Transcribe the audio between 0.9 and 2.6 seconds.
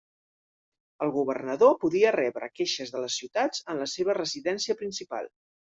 El governador podia rebre